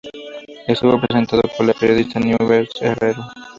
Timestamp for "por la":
1.55-1.73